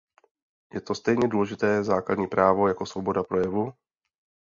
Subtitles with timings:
[0.73, 3.73] Je to stejně důležité základní právo jako svoboda projevu?